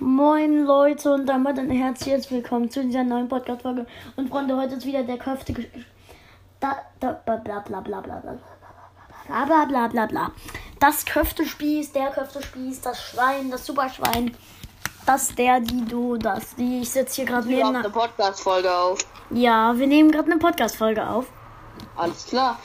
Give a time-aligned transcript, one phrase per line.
[0.00, 3.84] Moin Leute und damit ein herzliches Willkommen zu dieser neuen Podcast-Folge.
[4.16, 5.54] Und Freunde, heute ist wieder der Köfte.
[6.60, 8.38] Da, da, bla bla bla bla bla bla
[9.26, 10.32] bla bla bla bla bla.
[10.78, 14.36] Das Köftespieß, der Köftespieß, das Schwein, das Superschwein,
[15.04, 16.82] das, der, die, du, das, die.
[16.82, 17.72] Ich sitze hier gerade Wir neben.
[17.72, 18.98] nehmen eine Podcast-Folge auf.
[19.30, 21.26] Ja, wir nehmen gerade eine Podcast-Folge auf.
[21.96, 22.58] Alles klar.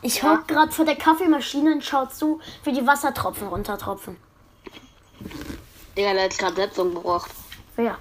[0.00, 4.16] Ich hock gerade vor der Kaffeemaschine und schau zu, wie die Wassertropfen runtertropfen.
[5.96, 7.30] Digga, der hat gerade Setzung gebracht.
[7.76, 7.98] Wer?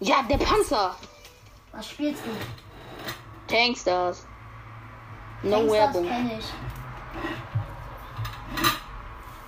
[0.00, 0.96] Ja, der Panzer.
[1.72, 2.30] Was spielst du?
[3.52, 4.26] Tankstars.
[5.42, 6.08] No Werbung.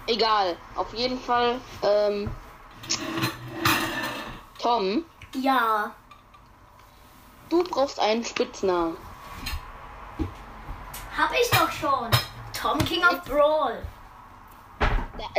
[0.06, 0.56] Egal.
[0.74, 2.30] Auf jeden Fall, ähm.
[4.60, 5.04] Tom,
[5.34, 5.90] Ja.
[7.48, 8.96] du brauchst einen Spitznamen.
[11.16, 12.08] Hab ich doch schon.
[12.52, 13.82] Tom King of Brawl.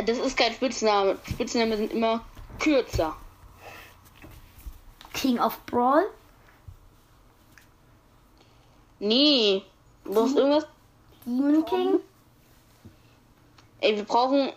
[0.04, 1.18] Das ist kein Spitzname.
[1.28, 2.24] Spitznamen sind immer
[2.58, 3.16] kürzer.
[5.12, 6.06] King of Brawl?
[8.98, 9.62] Nee.
[10.04, 10.66] Du brauchst irgendwas.
[11.24, 12.00] Demon King?
[13.80, 14.52] Ey, wir brauchen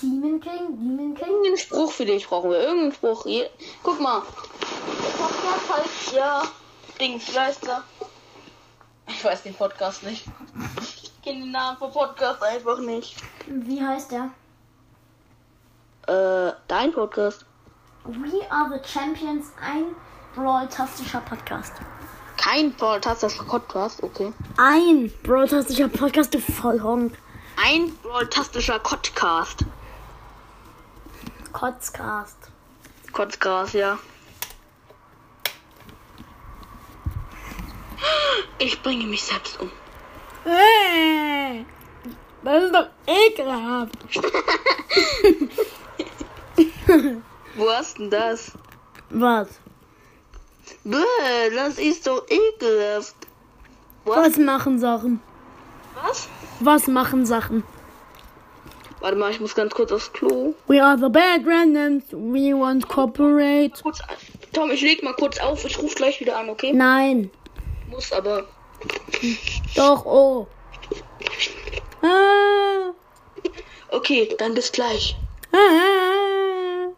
[0.00, 0.66] Demon King?
[0.68, 1.28] Demon King?
[1.28, 2.26] irgendeinen Spruch für dich.
[2.26, 3.26] Brauchen wir irgendeinen Spruch.
[3.26, 3.48] Je
[3.82, 4.20] Guck mal.
[4.20, 6.42] Podcast heißt ja.
[7.00, 7.82] Dings, wie heißt er?
[9.08, 10.24] Ich weiß den Podcast nicht.
[11.30, 13.14] Kenne den Namen vom Podcast einfach nicht.
[13.46, 14.30] Wie heißt der?
[16.08, 17.46] Äh, dein Podcast.
[18.04, 19.94] We are the Champions, ein
[20.34, 21.74] Brawl-tastischer Podcast.
[22.36, 24.32] Kein fantastischer Podcast, okay.
[24.56, 27.16] Ein Brawl-tastischer Podcast, du Vollhonk.
[27.64, 29.64] Ein fantastischer Podcast.
[31.52, 32.38] Kotzcast.
[33.12, 34.00] Kotzgras, ja.
[38.58, 39.70] Ich bringe mich selbst um.
[42.42, 43.92] Das ist doch ekelhaft.
[47.56, 48.52] Wo hast denn das?
[49.10, 49.48] Was?
[50.84, 53.16] Bäh, das ist doch ekelhaft.
[54.04, 55.20] Was machen Sachen?
[56.02, 56.28] Was?
[56.60, 57.62] Was machen Sachen?
[59.00, 60.54] Warte mal, ich muss ganz kurz aufs Klo.
[60.66, 62.04] We are the bad randoms.
[62.12, 63.72] We want cooperate.
[64.52, 65.64] Tom, ich leg mal kurz auf.
[65.64, 66.72] Ich rufe gleich wieder an, okay?
[66.72, 67.30] Nein.
[67.90, 68.46] Muss aber.
[69.74, 70.46] Doch, oh.
[72.02, 72.92] Ah,
[73.90, 75.16] Okay, dann bis gleich.
[75.52, 76.88] ah.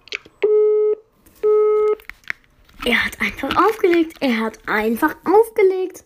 [2.84, 4.16] Er hat einfach aufgelegt.
[4.20, 6.04] Er hat einfach aufgelegt.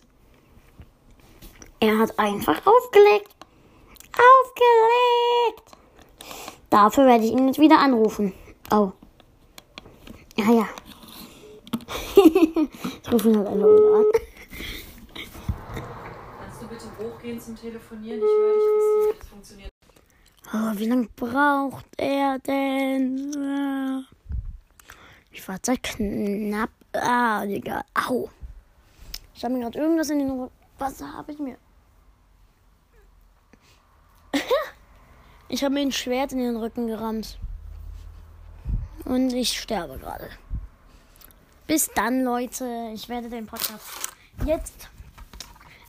[1.79, 3.29] Er hat einfach aufgelegt.
[4.13, 5.71] Aufgelegt.
[6.69, 8.33] Dafür werde ich ihn jetzt wieder anrufen.
[8.71, 8.91] Oh.
[10.37, 10.69] Ja, ja.
[12.15, 14.05] ich rufe ihn halt einfach wieder an.
[16.97, 18.19] Hochgehen zum Telefonieren?
[18.19, 19.71] Ich höre dich bis es funktioniert.
[20.53, 24.05] Oh, wie lange braucht er denn?
[25.31, 26.69] Ich warte knapp.
[26.93, 27.83] Ah, egal.
[27.93, 28.29] Au.
[29.35, 30.53] Ich habe mir gerade irgendwas in den Rücken.
[30.79, 31.57] Was habe ich mir?
[35.49, 37.37] ich habe mir ein Schwert in den Rücken gerammt.
[39.05, 40.29] Und ich sterbe gerade.
[41.67, 42.91] Bis dann, Leute.
[42.93, 43.83] Ich werde den Podcast
[44.45, 44.89] jetzt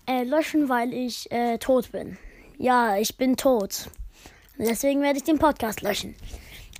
[0.09, 2.17] äh, löschen, weil ich äh, tot bin.
[2.57, 3.89] Ja, ich bin tot.
[4.57, 6.17] Deswegen werde ich den Podcast löschen.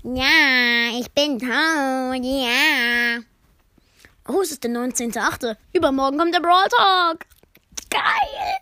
[0.03, 3.21] Ja, ich bin tot, ja.
[4.27, 5.57] Oh, es ist der 19.8.
[5.73, 7.27] Übermorgen kommt der Brawl Talk.
[7.91, 8.59] Geil.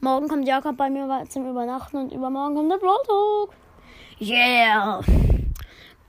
[0.00, 3.54] Morgen kommt Jakob bei mir zum Übernachten und übermorgen kommt der Brawl Talk.
[4.20, 5.00] Yeah.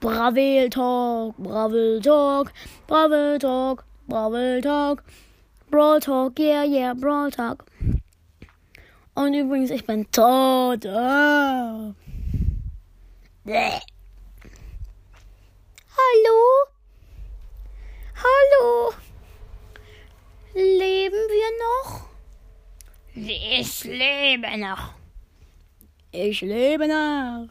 [0.00, 2.52] Bravel Talk, Bravel Talk,
[2.86, 5.02] Bravel Talk, Bravel Talk.
[5.72, 7.64] Brawl Talk, yeah, yeah, Brawl Talk.
[9.14, 10.82] Und übrigens, ich bin tot.
[10.82, 11.94] Bäh.
[15.96, 16.66] Hallo?
[18.22, 18.92] Hallo?
[20.52, 22.04] Leben wir noch?
[23.14, 24.92] Ich lebe noch.
[26.10, 27.48] Ich lebe noch.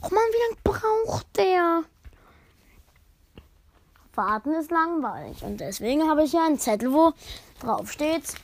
[0.00, 1.84] Oh Mann, wie lange braucht der?
[4.16, 5.42] Warten ist langweilig.
[5.42, 7.12] Und deswegen habe ich hier einen Zettel, wo
[7.60, 8.34] drauf steht: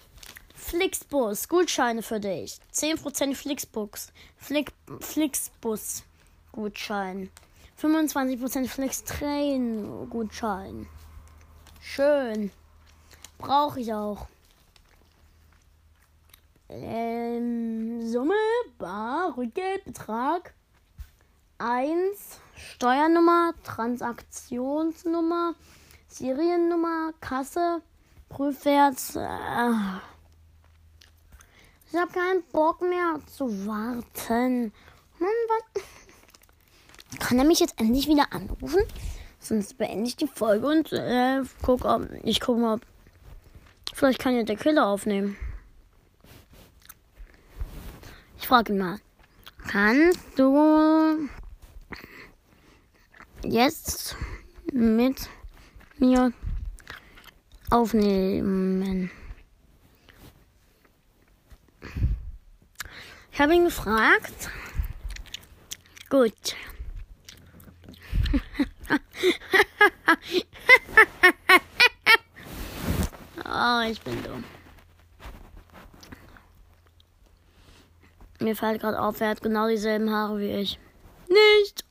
[0.55, 2.59] Flixbus, Gutscheine für dich.
[2.73, 4.13] 10% Flixbus.
[4.37, 6.05] Flick, Flixbus
[6.53, 7.31] Gutschein.
[7.81, 10.87] 25% Flixtrain Gutschein.
[11.81, 12.53] Schön.
[13.39, 14.29] Brauche ich auch.
[16.69, 18.35] Ähm, Summe,
[18.79, 20.55] Bar, Rückgeldbetrag
[21.59, 22.41] 1,
[22.75, 25.55] Steuernummer, Transaktionsnummer,
[26.09, 27.83] Seriennummer, Kasse,
[28.29, 28.99] Prüfwert.
[29.17, 29.73] Äh,
[31.91, 34.73] ich habe keinen Bock mehr zu warten.
[35.19, 35.83] Mann, was?
[37.19, 38.83] kann er mich jetzt endlich wieder anrufen?
[39.39, 42.83] Sonst beende ich die Folge und äh, guck, ob, ich gucke mal, ob,
[43.95, 45.37] vielleicht kann ja der Killer aufnehmen.
[48.39, 48.99] Ich frage ihn mal.
[49.69, 51.29] Kannst du
[53.45, 54.17] jetzt
[54.73, 55.29] mit
[55.99, 56.33] mir
[57.71, 59.11] aufnehmen?
[63.33, 64.51] Ich habe ihn gefragt.
[66.11, 66.55] Gut.
[73.45, 74.45] oh, ich bin dumm.
[78.41, 80.79] Mir fällt gerade auf, er hat genau dieselben Haare wie ich.
[81.29, 81.82] Nicht.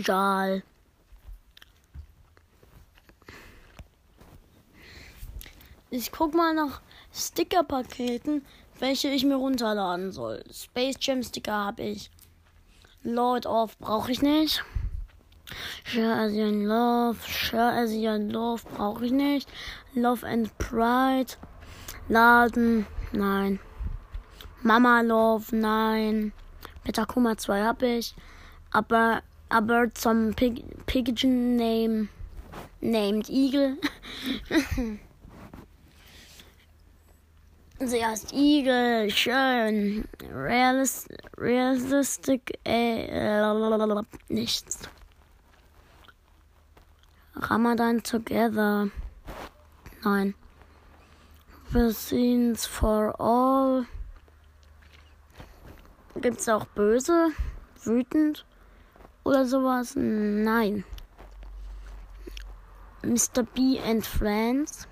[0.00, 0.62] Egal.
[5.90, 6.80] Ich guck mal nach
[7.12, 8.46] Sticker-Paketen,
[8.78, 10.42] welche ich mir runterladen soll.
[10.50, 12.10] Space Jam Sticker habe ich.
[13.02, 14.64] Lord of brauche ich nicht.
[15.84, 19.50] Share Asian Love, Share Asian Love brauche ich nicht.
[19.92, 21.34] Love and Pride.
[22.08, 23.60] Laden, nein.
[24.62, 26.32] Mama Love, nein.
[26.84, 28.14] Metakuma 2 habe ich.
[28.70, 32.08] Aber, aber zum Pig, Pigeon Name,
[32.80, 33.76] named Eagle.
[37.82, 41.08] Sie heißt Igel, schön, realist,
[41.38, 43.40] realistic, äh,
[44.28, 44.80] nichts.
[47.34, 48.90] Ramadan together.
[50.04, 50.34] Nein.
[51.70, 53.86] Vaccines for all.
[56.20, 57.30] Gibt's auch böse,
[57.84, 58.44] wütend
[59.24, 59.94] oder sowas?
[59.96, 60.84] Nein.
[63.02, 63.42] Mr.
[63.42, 64.86] B and Friends.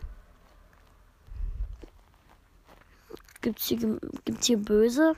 [3.40, 5.14] Gibt's hier, gibt's hier böse?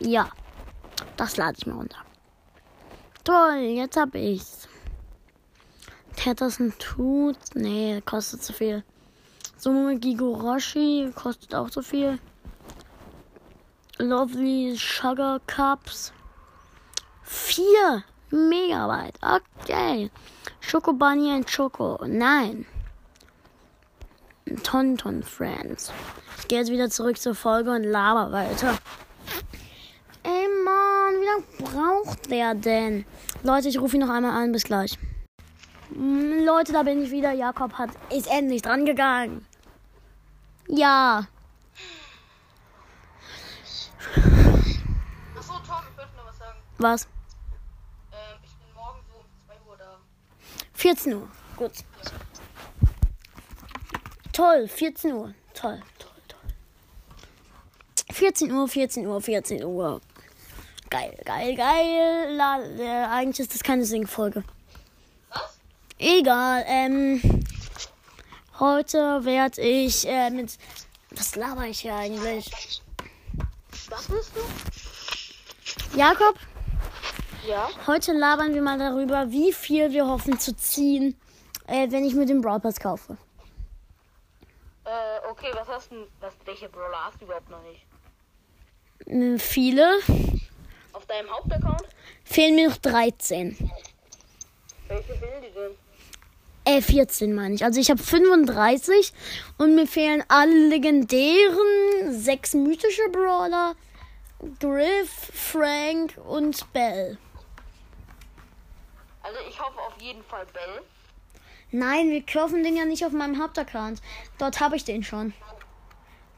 [0.00, 0.30] Ja,
[1.16, 1.98] das lade ich mal runter.
[3.22, 4.66] Toll, jetzt hab ich's.
[6.16, 7.38] Tetterson tut.
[7.54, 8.82] Nee, kostet zu viel.
[9.56, 12.18] Summe Gigoroshi kostet auch zu viel.
[14.00, 16.12] Lovely Sugar Cups.
[17.22, 19.16] 4 Megabyte.
[19.22, 20.10] Okay.
[20.60, 21.98] Schoko Bunny and Choco.
[22.06, 22.64] Nein.
[24.62, 25.92] Tonton Friends.
[26.38, 28.78] Ich gehe jetzt wieder zurück zur Folge und laber weiter.
[30.22, 33.04] Ey Mann, wie lange braucht der denn?
[33.42, 34.52] Leute, ich rufe ihn noch einmal an.
[34.52, 34.98] Bis gleich.
[35.90, 37.32] Mm, Leute, da bin ich wieder.
[37.32, 39.46] Jakob hat ist endlich dran gegangen.
[40.68, 41.26] Ja.
[45.36, 46.32] Achso, Tom, ich wollte noch
[46.82, 47.04] was?
[48.12, 49.98] Ähm, ich bin morgen so um 2 Uhr da.
[50.74, 51.28] 14 Uhr.
[51.56, 51.72] Gut.
[54.32, 55.34] Toll, 14 Uhr.
[55.54, 56.40] Toll, toll, toll.
[58.12, 60.00] 14 Uhr, 14 Uhr, 14 Uhr.
[60.88, 62.34] Geil, geil, geil.
[62.34, 64.42] La, äh, eigentlich ist das keine Singfolge.
[65.28, 65.58] Was?
[65.98, 67.20] Egal, ähm.
[68.58, 70.58] Heute werde ich äh, mit.
[71.10, 72.82] Was laber ich hier eigentlich?
[73.88, 74.40] Was bist du?
[75.96, 76.38] Jakob,
[77.48, 77.68] Ja.
[77.86, 81.18] heute labern wir mal darüber, wie viel wir hoffen zu ziehen,
[81.66, 83.16] äh, wenn ich mir den Brawl Pass kaufe.
[84.84, 87.86] Äh, okay, was hast du, was, welche Brawler hast du überhaupt noch nicht?
[89.06, 89.98] Äh, viele.
[90.92, 91.84] Auf deinem Hauptaccount?
[92.24, 93.56] Fehlen mir noch 13.
[94.88, 95.72] Welche fehlen die denn?
[96.64, 97.64] Äh, 14 meine ich.
[97.64, 99.12] Also ich habe 35
[99.58, 103.74] und mir fehlen alle legendären, sechs mythische Brawler,
[104.58, 107.18] Griff, Frank und Bell.
[109.30, 110.82] Also ich hoffe auf jeden Fall Bell.
[111.70, 114.02] Nein, wir kaufen den ja nicht auf meinem Hauptaccount.
[114.38, 115.32] Dort habe ich den schon.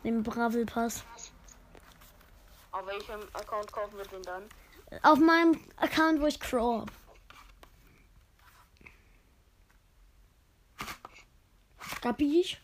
[0.05, 1.03] Den Bravel Pass.
[2.71, 4.47] Auf welchem Account kaufen wir den dann?
[5.03, 6.91] Auf meinem Account, wo ich Crow hab.
[12.03, 12.61] Kapisch?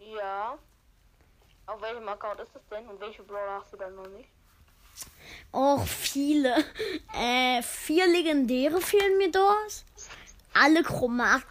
[0.00, 0.58] Ja.
[1.66, 2.88] Auf welchem Account ist das denn?
[2.88, 4.28] Und welche Brawler hast du dann noch nicht?
[5.52, 6.64] Och, viele.
[7.14, 9.84] Äh, vier legendäre fehlen mir dort.
[10.54, 11.42] Alle, Chromat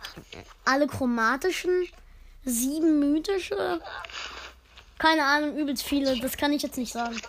[0.65, 1.87] alle chromatischen.
[2.43, 3.81] Sieben mythische.
[4.97, 6.19] Keine Ahnung, übelst viele.
[6.19, 7.19] Das kann ich jetzt nicht sagen.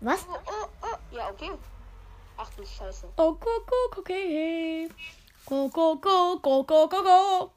[0.00, 0.26] Was?
[1.12, 1.50] Ja, okay.
[2.36, 3.08] Ach du Scheiße.
[3.16, 4.88] Oh, go, go, okay.
[5.46, 7.52] Go, go, go, go, go, go, go.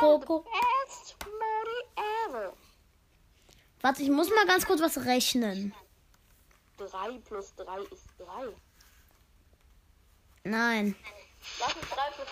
[0.00, 1.78] Modi
[2.28, 2.52] ever.
[3.80, 5.74] Warte, ich muss mal ganz kurz was rechnen.
[6.78, 8.54] 3 plus 3 ist 3.
[10.44, 10.96] Nein.
[11.58, 12.28] Was ist 3 plus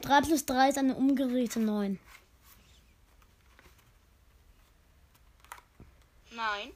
[0.00, 0.20] 3?
[0.20, 1.98] 3 plus 3 ist eine umgedrehte 9.
[6.30, 6.72] Nein.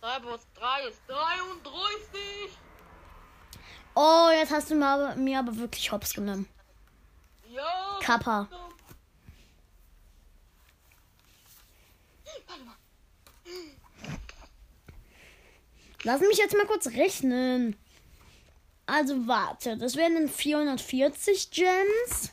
[0.00, 2.20] 3 plus 3 ist 33.
[3.94, 6.48] Oh, jetzt hast du mir aber, mir aber wirklich hops genommen.
[8.00, 8.48] Kappa.
[16.04, 17.76] Lass mich jetzt mal kurz rechnen.
[18.86, 22.32] Also warte, das wären dann 440 Gems.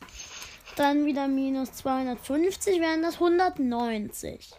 [0.75, 4.51] Dann wieder minus 250 wären das 190.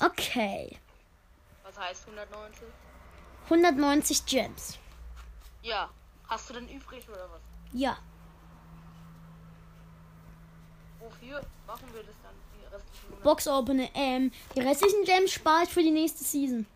[0.00, 0.78] Okay.
[1.62, 2.68] Was heißt 190?
[3.44, 4.78] 190 Gems.
[5.62, 5.90] Ja.
[6.28, 7.40] Hast du denn übrig oder was?
[7.72, 7.98] Ja.
[11.04, 12.34] Wofür machen wir das dann?
[12.54, 13.22] Die restlichen 100?
[13.22, 13.88] Box Opener.
[13.94, 16.66] Ähm, die restlichen Gems spare ich für die nächste Season.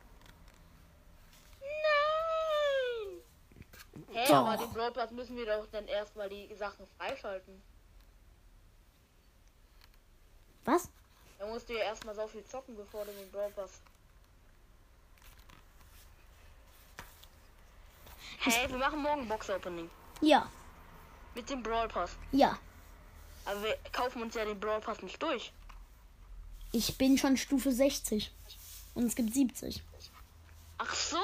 [1.60, 3.22] Nein!
[4.12, 4.34] Hä, Doch.
[4.46, 7.62] aber den Brawl Pass müssen wir doch dann erstmal die Sachen freischalten.
[10.66, 10.90] Was?
[11.38, 13.80] Da musst du ja erstmal so viel zocken, bevor du den Brawl Pass.
[18.40, 19.88] Hey, wir machen morgen Box Opening.
[20.20, 20.50] Ja.
[21.34, 22.16] Mit dem Brawl Pass.
[22.32, 22.58] Ja.
[23.48, 25.52] Aber wir kaufen uns ja den Brawl Pass nicht durch.
[26.70, 28.30] Ich bin schon Stufe 60.
[28.94, 29.82] Und es gibt 70.
[30.76, 31.16] Ach so!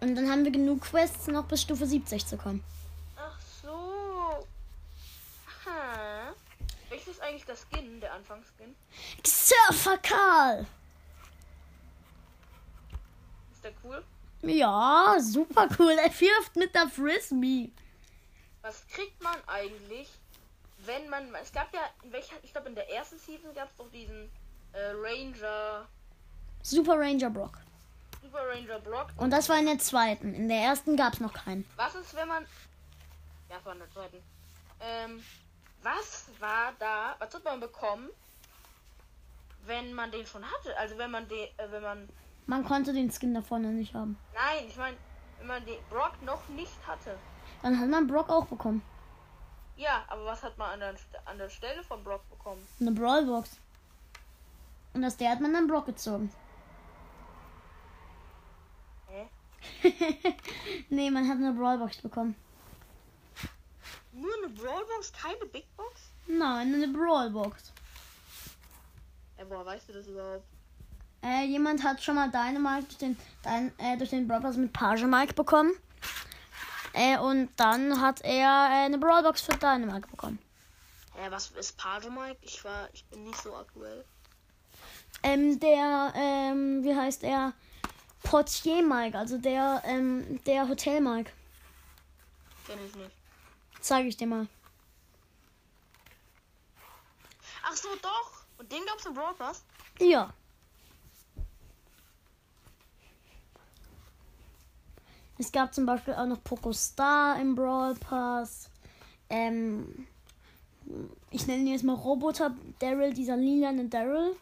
[0.00, 2.64] Und dann haben wir genug Quests, noch bis Stufe 70 zu kommen.
[3.16, 4.46] Ach so.
[5.46, 6.34] Aha.
[6.88, 8.74] Welches ist eigentlich das Skin, der Anfangsskin?
[9.24, 10.66] Surfer Karl!
[13.52, 14.04] Ist der cool?
[14.42, 15.92] Ja, super cool.
[15.92, 17.70] Er wirft mit der Frisbee.
[18.62, 20.08] Was kriegt man eigentlich,
[20.86, 21.34] wenn man.
[21.36, 24.30] Es gab ja, in welcher, ich glaube in der ersten Season gab es doch diesen
[24.72, 25.86] äh, Ranger,
[26.66, 27.58] Super Ranger Brock.
[28.20, 29.12] Super Ranger Brock.
[29.18, 30.34] Und das war in der zweiten.
[30.34, 31.64] In der ersten gab es noch keinen.
[31.76, 32.44] Was ist, wenn man.
[33.48, 34.16] Ja, in der zweiten.
[34.80, 35.22] Ähm,
[35.80, 38.08] was war da, was hat man bekommen,
[39.64, 40.76] wenn man den schon hatte?
[40.76, 42.08] Also wenn man den, äh, wenn man.
[42.46, 44.18] Man konnte den Skin da vorne nicht haben.
[44.34, 44.96] Nein, ich meine,
[45.38, 47.16] wenn man den Brock noch nicht hatte.
[47.62, 48.82] Dann hat man Brock auch bekommen.
[49.76, 50.94] Ja, aber was hat man an der,
[51.26, 52.66] an der Stelle von Brock bekommen?
[52.80, 53.58] Eine Brawlbox.
[54.94, 56.32] Und aus der hat man dann Brock gezogen.
[59.08, 59.28] Hä?
[60.88, 62.34] nee, man hat eine Brawlbox bekommen.
[64.12, 66.10] Nur eine Brawlbox, keine Big Box?
[66.26, 67.72] Nein, eine Brawlbox.
[69.36, 70.44] Ja, woher weißt du das überhaupt?
[71.22, 75.02] Äh, jemand hat schon mal Dynamite durch den, dein, äh, durch den Brawl mit Page
[75.02, 75.72] Mike bekommen.
[76.96, 80.38] Äh, und dann hat er äh, eine Brawlbox für Dynamite bekommen.
[81.14, 82.38] Hä, was ist Page Mike?
[82.40, 84.02] Ich war, ich bin nicht so aktuell.
[85.22, 87.52] Ähm, der, ähm, wie heißt er?
[88.22, 91.30] Portier Mike, also der, ähm, der Hotel Mike.
[92.66, 93.12] Kenn ich nicht.
[93.80, 94.46] Zeige ich dir mal.
[97.62, 98.42] Ach so, doch.
[98.56, 99.64] Und den gab's im Pass?
[99.98, 100.32] Ja.
[105.38, 108.68] Es gab zum Beispiel auch noch Poco Star im Brawl Pass.
[109.28, 110.06] Ähm,
[111.30, 114.34] ich nenne ihn jetzt mal Roboter Daryl, dieser lilane Daryl.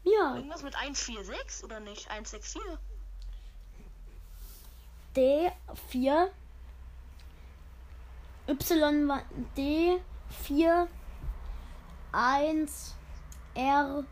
[0.04, 2.08] Ja, Irgendwas mit 146 oder nicht?
[2.08, 2.62] 164?
[5.16, 6.30] D4
[8.48, 9.22] Y war
[9.56, 10.86] D4
[12.12, 12.94] 1
[13.54, 14.04] R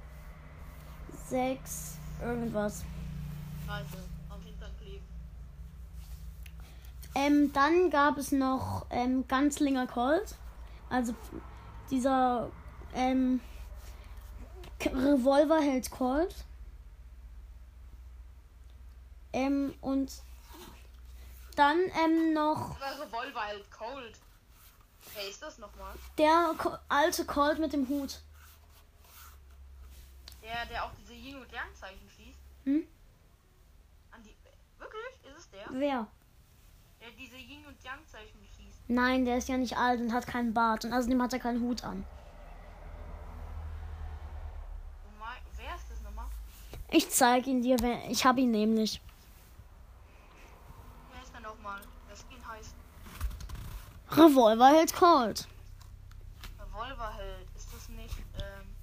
[1.29, 2.85] 6 irgendwas.
[3.69, 3.97] Also,
[4.31, 5.01] auf Fall Klick.
[7.15, 10.35] Ähm, dann gab es noch ähm, Ganzlinger Colt.
[10.91, 11.15] Also
[11.91, 12.51] dieser
[12.95, 13.41] ähm,
[14.81, 16.35] K- Revolver hält Colt.
[19.33, 20.13] Ähm, und
[21.57, 24.19] dann ähm, noch Aber Revolver hält Cold.
[25.15, 25.95] Wer ist das nochmal?
[26.19, 26.55] der
[26.89, 28.21] alte Colt mit dem Hut.
[30.43, 32.39] Der, der auch diese Yin und Yang Zeichen schießt.
[32.65, 32.87] Hm?
[34.11, 34.35] An die.
[34.79, 35.31] Wirklich?
[35.31, 35.67] Ist es der?
[35.71, 36.07] Wer?
[37.01, 38.81] Der diese Yin und Yang Zeichen schießt.
[38.89, 40.85] Nein, der ist ja nicht alt und hat keinen Bart.
[40.85, 42.05] Und außerdem hat er keinen Hut an.
[45.57, 46.27] Wer ist das nochmal?
[46.91, 49.01] Ich zeige ihn dir, wenn ich habe ihn nämlich.
[51.13, 51.81] Wer ist der nochmal?
[52.09, 52.75] Der Skin heißt
[54.17, 55.49] Revolver hält Colt.
[56.61, 57.49] Revolver hält.
[57.57, 58.77] Ist das nicht ähm,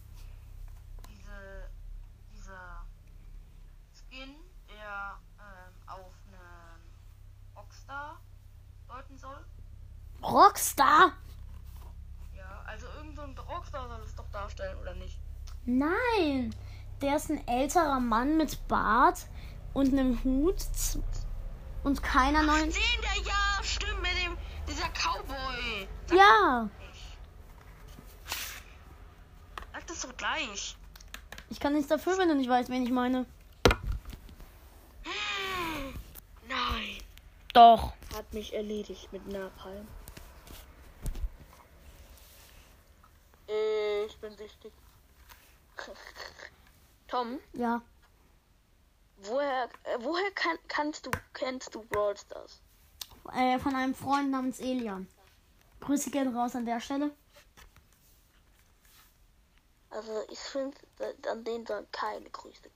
[1.10, 1.70] diese,
[2.34, 2.86] dieser
[3.94, 4.36] Skin,
[4.70, 8.20] der ähm, auf einen Rockstar
[8.90, 9.46] deuten soll?
[10.22, 11.14] Rockstar?
[12.36, 15.18] Ja, also irgend so Rockstar soll es doch darstellen, oder nicht?
[15.66, 16.54] Nein.
[17.02, 19.28] Der ist ein älterer Mann mit Bart
[19.74, 20.58] und einem Hut
[21.84, 22.70] und keiner neuen.
[22.70, 25.88] Den der ja, stimmt, mit dem, dieser Cowboy.
[26.12, 26.70] Ja,
[29.74, 30.76] Sag das doch gleich.
[31.50, 33.26] ich kann nichts dafür, wenn du nicht weißt, wen ich meine.
[36.48, 36.98] Nein.
[37.54, 37.94] Doch.
[38.16, 39.88] Hat mich erledigt mit Napalm.
[44.06, 44.72] Ich bin süchtig.
[47.08, 47.82] Tom, Ja.
[49.24, 52.62] woher, äh, woher kann, kannst du, kennst du Brawl Stars?
[53.34, 55.08] Äh, von einem Freund namens Elian.
[55.80, 57.12] Grüße gehen raus an der Stelle.
[59.90, 60.78] Also ich finde,
[61.30, 62.70] an den sollen keine Grüße.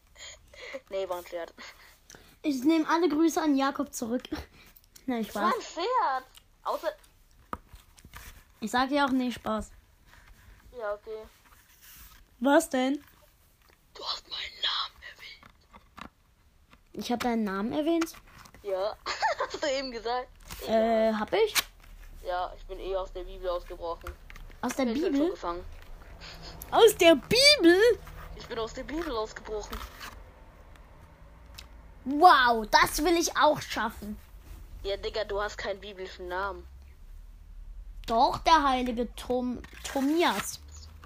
[0.90, 1.54] nee, war ein Pferd.
[2.42, 4.24] Ich nehme alle Grüße an Jakob zurück.
[5.06, 6.24] Na, ich War ein Pferd.
[6.64, 6.92] Außer,
[8.60, 9.70] Ich sage ja auch nee, Spaß.
[10.78, 11.22] ja okay.
[12.40, 13.04] Was denn?
[13.94, 16.10] Du hast meinen Namen erwähnt.
[16.92, 18.14] Ich habe deinen Namen erwähnt.
[18.62, 18.96] Ja,
[19.38, 20.28] hast du eben gesagt?
[20.68, 21.54] Äh, hab ich?
[22.24, 24.12] Ja, ich bin eh aus der Bibel ausgebrochen.
[24.60, 25.30] Aus der Ich bin schon Bibel?
[25.30, 25.64] gefangen.
[26.70, 27.76] Aus der Bibel?
[28.36, 29.76] Ich bin aus der Bibel ausgebrochen.
[32.04, 34.18] Wow, das will ich auch schaffen.
[34.82, 36.66] Ja, Digga, du hast keinen biblischen Namen.
[38.06, 40.60] Doch, der heilige Tom Tomias.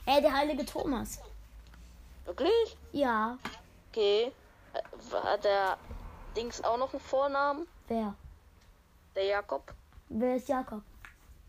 [0.07, 1.19] Äh, der heilige Thomas.
[2.25, 2.77] Wirklich?
[2.93, 3.37] Ja.
[3.91, 4.33] Okay.
[4.73, 4.83] Äh,
[5.23, 5.77] Hat der
[6.37, 7.67] Dings auch noch einen Vornamen?
[7.89, 8.15] Wer?
[9.15, 9.75] Der Jakob?
[10.09, 10.83] Wer ist Jakob?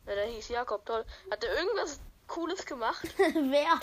[0.08, 1.06] Ja, der hieß Jakob, toll.
[1.30, 3.08] Hat er irgendwas Cooles gemacht?
[3.18, 3.80] Wer?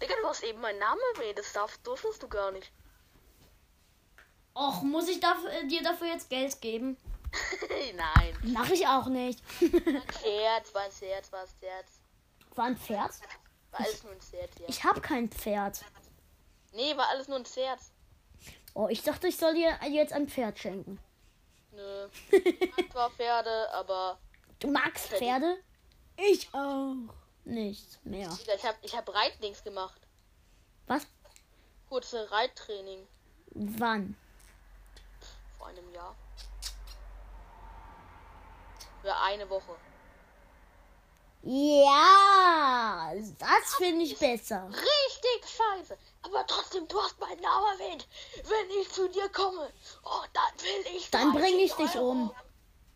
[0.00, 1.38] Digga, du hast eben meinen Namen erwähnt.
[1.38, 2.70] Das darf, durftest du gar nicht.
[4.54, 6.96] Och, muss ich dafür, äh, dir dafür jetzt Geld geben?
[7.94, 8.38] Nein.
[8.42, 9.42] Mach ich auch nicht.
[9.58, 12.00] Scherz, war ein Scherz, war ein Scherz.
[12.54, 13.12] War ein Pferd?
[13.70, 14.66] War alles nur ein Scherz, ja.
[14.68, 15.82] Ich hab kein Pferd.
[16.72, 17.90] Nee, war alles nur ein Scherz.
[18.78, 21.00] Oh, ich dachte, ich soll dir jetzt ein Pferd schenken.
[21.72, 22.08] Nö.
[22.92, 24.18] Zwar Pferde, aber.
[24.58, 25.56] Du magst Pferde?
[26.18, 26.94] Ich auch.
[27.46, 28.28] Nicht mehr.
[28.54, 30.02] Ich hab, ich hab Reitdings gemacht.
[30.86, 31.06] Was?
[31.88, 33.06] Kurze Reittraining
[33.52, 34.14] Wann?
[35.56, 36.14] vor einem Jahr.
[39.00, 39.74] Für eine Woche.
[41.42, 44.68] Ja, das finde ich besser.
[44.68, 45.96] Richtig scheiße.
[46.26, 48.08] Aber trotzdem, du hast meinen Namen erwähnt.
[48.42, 49.70] Wenn ich zu dir komme,
[50.02, 51.10] oh, dann will ich.
[51.10, 52.10] Dann 30 bring ich dich Euro.
[52.10, 52.34] um.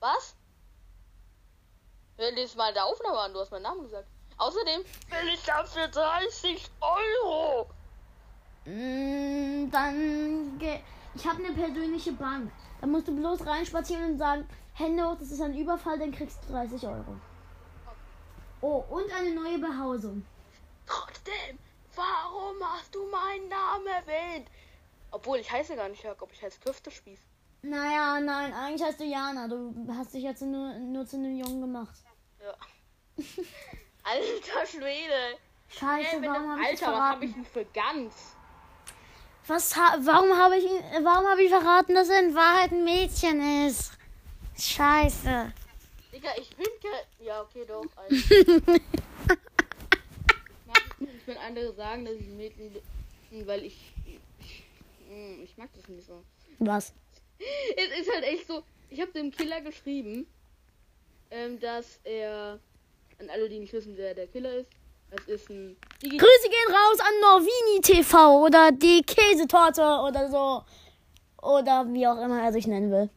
[0.01, 0.35] Was?
[2.17, 4.09] Wenn das mal der Aufnahme an, du hast meinen Namen gesagt.
[4.39, 7.71] Außerdem will ich dafür 30 Euro.
[8.65, 10.59] Mm, dann.
[10.59, 10.81] Ge
[11.15, 12.51] ich habe eine persönliche Bank.
[12.81, 16.39] Da musst du bloß reinspazieren und sagen: Hände hoch, das ist ein Überfall, dann kriegst
[16.45, 17.17] du 30 Euro.
[18.61, 20.25] Oh, und eine neue Behausung.
[20.87, 21.59] Trotzdem,
[21.97, 24.49] warum hast du meinen Namen erwähnt?
[25.11, 27.19] Obwohl, ich heiße gar nicht Jakob, ich heiße Köftespieß.
[27.63, 29.49] Naja, nein, eigentlich heißt du Jana.
[29.49, 31.95] Du hast dich jetzt nur, nur zu einem Jungen gemacht.
[32.43, 32.55] Ja.
[34.05, 35.37] Alter Schwede.
[35.69, 37.23] Scheiße, wenn warum habe ich Alter, was hab verraten?
[37.25, 38.15] ich denn für ganz?
[39.47, 42.85] Was ha warum habe ich ihn- warum habe ich verraten, dass er in Wahrheit ein
[42.85, 43.93] Mädchen ist?
[44.59, 45.53] Scheiße.
[46.13, 47.27] Digga, ich bin kein.
[47.27, 47.85] Ja, okay, doch.
[47.97, 48.81] Alter.
[51.31, 52.73] Will andere sagen, dass ich Mädchen
[53.31, 53.77] bin, weil ich.
[54.07, 54.21] Ich,
[55.43, 56.23] ich mag das nicht so.
[56.59, 56.93] Was?
[57.77, 60.27] Es ist halt echt so, ich habe dem Killer geschrieben,
[61.31, 62.61] ähm, dass er,
[63.19, 64.71] an alle, die nicht wissen, wer der Killer ist,
[65.11, 70.63] das ist ein Digi Grüße gehen raus an Norvini TV oder die Käsetorte oder so.
[71.43, 73.09] Oder wie auch immer er sich nennen will.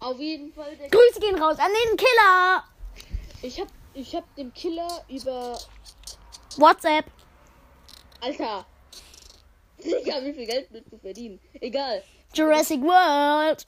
[0.00, 2.64] Auf jeden Fall, der Grüße gehen raus an den Killer.
[3.42, 5.58] ich hab, ich hab dem Killer über,
[6.58, 7.06] WhatsApp.
[8.20, 8.66] Alter,
[9.82, 11.38] Digga, wie viel Geld willst du verdienen?
[11.60, 12.02] Egal,
[12.34, 13.66] Jurassic World.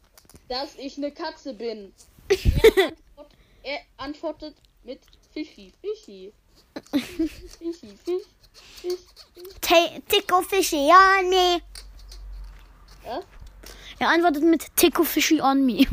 [0.48, 1.92] dass ich eine Katze bin.
[2.32, 3.32] Er, antwort,
[3.62, 5.00] er antwortet mit
[5.34, 6.32] Fischi, Fischi.
[6.92, 8.24] Fischi, Fisch,
[8.80, 8.98] Fisch,
[9.34, 10.00] Fisch.
[10.08, 11.60] Tico Fishy on me.
[13.04, 13.24] Was?
[13.98, 15.86] Er antwortet mit Tico Fishy on me.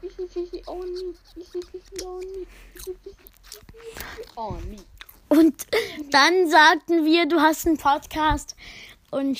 [0.00, 1.14] Fischi, Fischi, on me.
[1.34, 2.46] Fischi, Fischi, on me.
[2.74, 4.78] Fischi, Fischi, on me.
[5.28, 5.66] Und
[6.10, 8.56] dann sagten wir, du hast einen Podcast
[9.10, 9.38] und,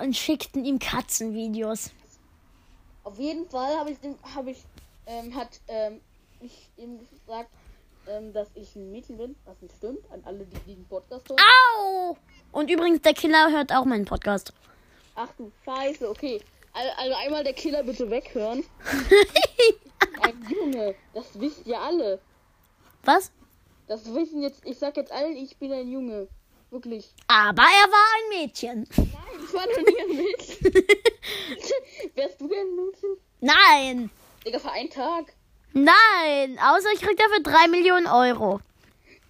[0.00, 1.90] und schickten ihm Katzenvideos.
[3.04, 3.98] Auf jeden Fall habe ich
[4.34, 4.58] habe ich,
[5.06, 6.00] ähm, hat, ähm,
[6.40, 7.50] ich ihm gesagt,
[8.08, 11.38] ähm, dass ich ein Mädchen bin, was nicht stimmt, an alle, die diesen Podcast hören.
[11.78, 12.16] Au!
[12.52, 14.52] Und übrigens, der Killer hört auch meinen Podcast.
[15.14, 16.40] Ach du Scheiße, okay.
[16.72, 18.64] Also, also einmal der Killer bitte weghören.
[20.48, 20.94] Junge.
[21.14, 22.20] Das wisst ihr alle.
[23.04, 23.30] Was?
[23.86, 26.28] Das wissen jetzt, ich sag jetzt allen, ich bin ein Junge.
[26.70, 27.14] Wirklich.
[27.28, 28.88] Aber er war ein Mädchen.
[28.96, 29.08] Nein,
[29.44, 30.74] ich war noch nie ein Mädchen.
[32.14, 33.16] Wärst du denn ein Mädchen?
[33.40, 34.10] Nein.
[34.44, 35.32] Digga, für einen Tag.
[35.72, 36.58] Nein.
[36.58, 38.60] Außer ich krieg dafür 3 Millionen Euro.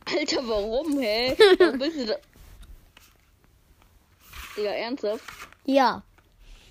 [0.06, 1.36] Alter, warum, hä?
[1.58, 2.16] Was bist du da?
[4.56, 5.24] Digga, ernsthaft?
[5.66, 6.02] Ja.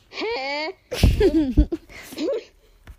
[0.10, 0.74] Hä?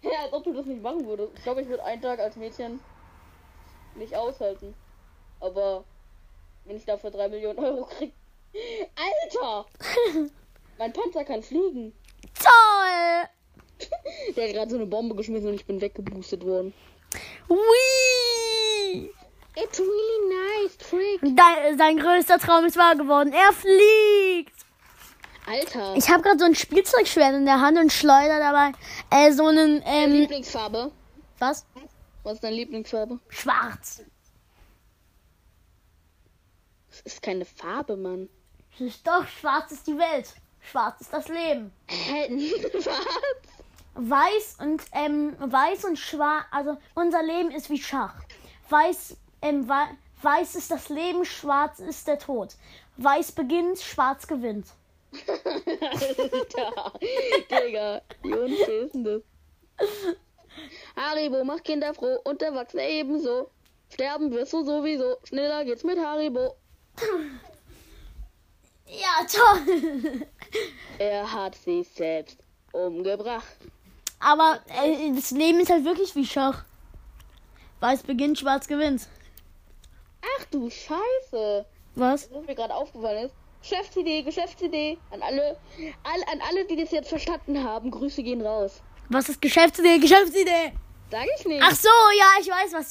[0.02, 1.32] Hä, als ob du das nicht machen würdest.
[1.36, 2.78] Ich glaube, ich würde einen Tag als Mädchen
[3.96, 4.74] nicht aushalten.
[5.40, 5.84] Aber
[6.64, 8.12] wenn ich dafür 3 Millionen Euro krieg.
[8.94, 9.66] Alter!
[10.78, 11.92] mein Panzer kann fliegen.
[12.38, 13.28] Toll.
[14.34, 16.72] Der hat gerade so eine Bombe geschmissen und ich bin weggeboostet worden.
[17.48, 19.10] Whee!
[19.58, 21.20] It's really nice, Trick.
[21.22, 23.32] Dein, sein größter Traum ist wahr geworden.
[23.32, 24.54] Er fliegt.
[25.46, 25.94] Alter.
[25.96, 28.72] Ich habe gerade so ein Spielzeugschwert in der Hand und schleudere dabei
[29.10, 30.90] äh, so einen ähm, Lieblingsfarbe.
[31.38, 31.64] was?
[32.26, 33.20] Was ist deine Lieblingsfarbe?
[33.28, 34.02] Schwarz.
[36.90, 38.28] Das ist keine Farbe, Mann.
[38.72, 40.34] Das ist doch schwarz ist die Welt.
[40.58, 41.70] Schwarz ist das Leben.
[42.74, 42.88] Was?
[43.94, 46.46] Weiß und ähm, weiß und schwarz.
[46.50, 48.20] Also unser Leben ist wie Schach.
[48.70, 49.86] Weiß ähm, wei
[50.20, 52.56] weiß ist das Leben, schwarz ist der Tod.
[52.96, 54.66] Weiß beginnt, schwarz gewinnt.
[55.28, 56.92] Alter.
[57.52, 59.22] Digga, wie unfair ist denn das?
[60.96, 63.50] Haribo macht Kinder froh und Erwachsene ebenso.
[63.92, 65.16] Sterben wirst du sowieso.
[65.24, 66.56] Schneller geht's mit Haribo.
[68.86, 70.26] Ja, toll.
[70.98, 72.38] Er hat sich selbst
[72.72, 73.56] umgebracht.
[74.20, 76.64] Aber äh, das Leben ist halt wirklich wie Schach.
[77.80, 79.08] Weiß beginnt, schwarz gewinnt.
[80.22, 81.66] Ach du Scheiße.
[81.94, 82.30] Was?
[82.32, 83.34] Was mir gerade aufgefallen ist.
[83.60, 84.98] Geschäftsidee, Geschäftsidee.
[85.10, 85.58] An alle,
[86.04, 88.82] all, an alle, die das jetzt verstanden haben, Grüße gehen raus.
[89.08, 89.98] Was ist Geschäftsidee?
[89.98, 90.72] Geschäftsidee.
[91.10, 91.62] Sag ich nicht.
[91.64, 91.88] Ach so,
[92.18, 92.90] ja, ich weiß, was,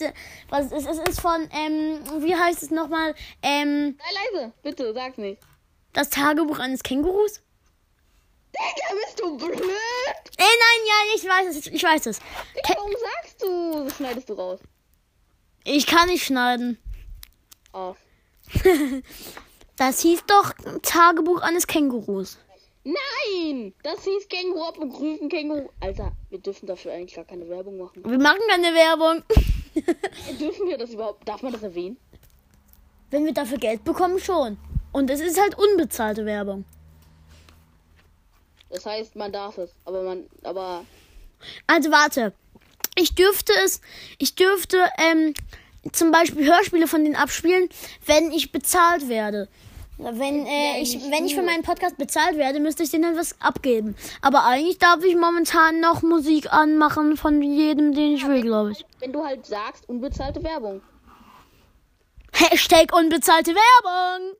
[0.49, 0.87] was es ist.
[0.99, 3.13] Es ist von, ähm, wie heißt es nochmal?
[3.41, 5.41] Ähm, Sei leise, bitte, sag's nicht.
[5.93, 7.41] das Tagebuch eines Kängurus?
[8.53, 9.59] Digga, bist du blöd?
[9.59, 12.19] Äh, nein, ja, ich weiß es, ich weiß es.
[12.55, 13.83] Digga, warum sagst du?
[13.83, 14.59] Das schneidest du raus.
[15.65, 16.77] Ich kann nicht schneiden.
[17.73, 17.95] Oh.
[19.77, 22.37] Das hieß doch Tagebuch eines Kängurus.
[22.85, 23.73] Nein!
[23.81, 25.69] Das hieß Känguru begrüßen Känguru.
[25.79, 28.03] Alter, wir dürfen dafür eigentlich gar keine Werbung machen.
[28.05, 29.23] Wir machen keine Werbung.
[30.39, 31.27] Dürfen wir das überhaupt?
[31.27, 31.97] Darf man das erwähnen?
[33.09, 34.57] Wenn wir dafür Geld bekommen, schon.
[34.91, 36.63] Und es ist halt unbezahlte Werbung.
[38.69, 39.71] Das heißt, man darf es.
[39.85, 40.25] Aber man.
[40.43, 40.85] Aber.
[41.65, 42.33] Also warte.
[42.95, 43.81] Ich dürfte es,
[44.19, 45.33] ich dürfte ähm,
[45.91, 47.67] zum Beispiel Hörspiele von denen abspielen,
[48.05, 49.49] wenn ich bezahlt werde.
[49.97, 53.39] Wenn, äh, ich, wenn ich für meinen Podcast bezahlt werde, müsste ich denen halt was
[53.39, 53.95] abgeben.
[54.21, 58.85] Aber eigentlich darf ich momentan noch Musik anmachen von jedem, den ich will, glaube ich.
[58.99, 60.81] Wenn du halt sagst, unbezahlte Werbung.
[62.33, 64.35] Hashtag unbezahlte Werbung.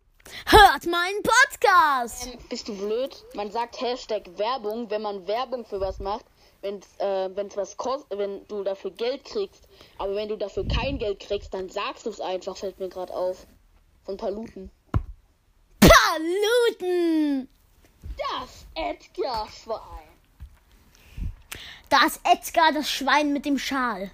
[0.48, 2.28] Hört meinen Podcast.
[2.28, 3.16] Ähm, bist du blöd?
[3.36, 6.26] Man sagt Hashtag Werbung, wenn man Werbung für was macht,
[6.62, 9.70] wenn's, äh, wenn's was kostet, wenn du dafür Geld kriegst.
[9.98, 13.14] Aber wenn du dafür kein Geld kriegst, dann sagst du es einfach, fällt mir gerade
[13.14, 13.48] auf.
[14.04, 14.70] Von Paluten.
[16.16, 17.50] Paluten.
[18.18, 19.80] Das Edgar-Schwein.
[21.90, 24.12] Das Edgar, das Schwein mit dem Schal.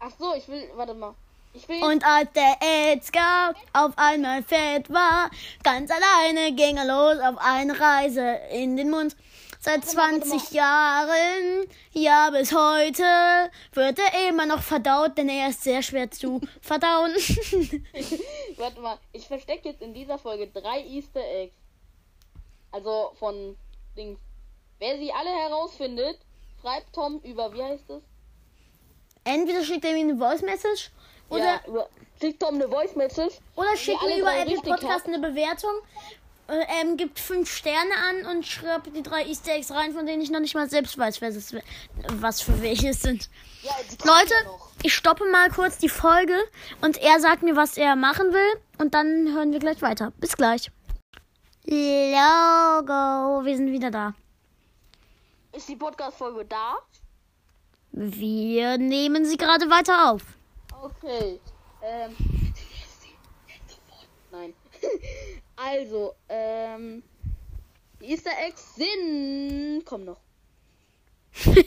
[0.00, 1.14] Ach so, ich will, warte mal.
[1.54, 5.30] Ich will Und als der Edgar auf einmal fett war,
[5.62, 9.16] ganz alleine ging er los auf eine Reise in den Mund.
[9.64, 15.30] Seit Warte mal, warte 20 Jahren, ja bis heute, wird er immer noch verdaut, denn
[15.30, 17.12] er ist sehr schwer zu verdauen.
[18.58, 21.54] Warte mal, ich verstecke jetzt in dieser Folge drei Easter Eggs.
[22.72, 23.56] Also von
[23.96, 24.20] Dings.
[24.80, 26.18] Wer sie alle herausfindet,
[26.60, 28.02] schreibt Tom über, wie heißt es?
[29.24, 30.90] Entweder schickt er mir eine Voice Message
[31.30, 31.86] oder, ja,
[32.20, 33.36] schickt Tom eine Voice Message.
[33.56, 35.72] oder schickt mir über Apple Podcast eine Bewertung.
[36.46, 40.20] Äh, ähm, gibt fünf Sterne an und schreibt die drei Easter Eggs rein, von denen
[40.20, 41.54] ich noch nicht mal selbst weiß, was, es,
[42.12, 43.30] was für welche es sind.
[43.62, 43.72] Ja,
[44.04, 44.34] Leute,
[44.82, 46.36] ich stoppe mal kurz die Folge
[46.82, 50.12] und er sagt mir, was er machen will und dann hören wir gleich weiter.
[50.18, 50.70] Bis gleich.
[51.64, 54.12] Logo, wir sind wieder da.
[55.52, 56.74] Ist die Podcast-Folge da?
[57.92, 60.22] Wir nehmen sie gerade weiter auf.
[60.82, 61.40] Okay.
[61.82, 62.14] Ähm.
[64.30, 64.52] Nein.
[65.56, 67.02] Also, ähm.
[68.00, 69.82] Die Easter Eggs sind.
[69.84, 70.20] Komm noch.
[71.46, 71.64] Ey,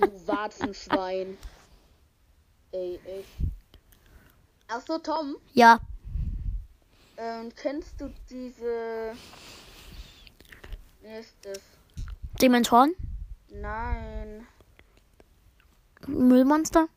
[0.00, 1.38] du Warzenschwein.
[2.72, 3.24] Ey, ey.
[4.68, 5.36] Achso, Tom.
[5.54, 5.80] Ja,
[7.16, 9.14] Ähm, kennst du diese.
[11.00, 11.58] Wie ist das?
[12.40, 12.94] Dementoren.
[13.48, 14.46] Nein.
[16.06, 16.88] Müllmonster?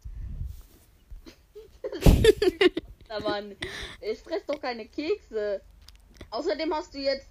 [3.19, 3.56] Mann,
[4.00, 5.62] ich fress doch keine Kekse.
[6.30, 7.28] Außerdem hast du jetzt.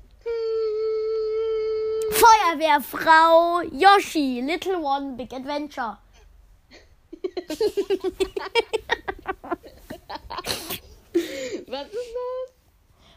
[2.11, 5.99] Feuerwehrfrau Yoshi, Little One, Big Adventure.
[11.67, 12.51] Was ist das?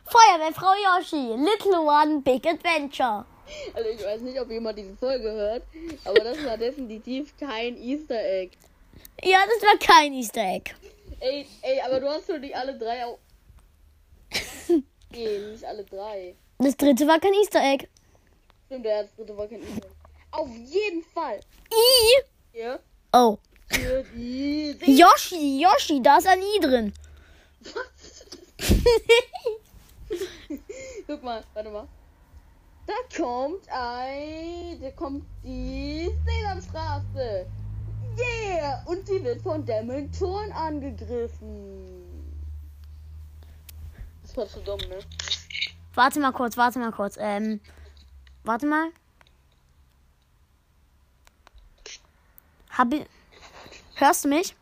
[0.06, 3.26] Feuerwehrfrau Yoshi, Little One, Big Adventure.
[3.73, 5.63] Also ich weiß nicht, ob jemand diese Folge hört,
[6.06, 8.56] aber das war definitiv kein Easter Egg.
[9.21, 10.71] Ja, das war kein Easter Egg.
[11.23, 13.17] Ey, ey, aber du hast doch nicht alle drei au
[15.09, 16.36] Nee, nicht alle drei.
[16.57, 17.88] Das dritte war kein Easter Egg.
[18.65, 19.95] Stimmt, der dritte war kein Easter Egg.
[20.31, 21.39] Auf jeden Fall.
[21.71, 22.57] I.
[22.57, 22.77] Ja.
[23.13, 23.38] Oh.
[23.71, 26.93] Die Yoshi, Yoshi, da ist ein I drin.
[31.07, 31.88] Guck mal, warte mal.
[32.86, 34.81] Da kommt ein.
[34.81, 37.47] Da kommt die Sesamstraße.
[38.17, 38.84] Yeah!
[38.86, 42.04] Und sie wird von Dementoren angegriffen.
[44.21, 44.99] Das war zu dumm, ne?
[45.95, 47.17] Warte mal kurz, warte mal kurz.
[47.19, 47.60] Ähm,
[48.43, 48.89] warte mal.
[52.69, 53.06] Hab ich,
[53.95, 54.56] hörst du mich?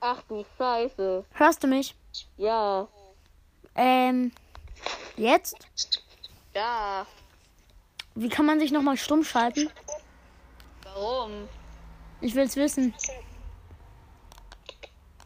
[0.00, 1.24] Ach du Scheiße.
[1.32, 1.94] Hörst du mich?
[2.38, 2.88] Ja.
[3.74, 4.32] Ähm,
[5.16, 5.66] jetzt?
[6.54, 7.06] Ja.
[8.14, 9.70] Wie kann man sich nochmal stumm schalten?
[10.82, 11.48] Warum?
[12.20, 12.94] Ich will's wissen.